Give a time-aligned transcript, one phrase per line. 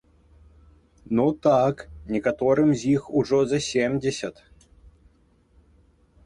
[1.19, 1.83] Ну так,
[2.15, 4.35] некаторым з іх ужо за семдзесят!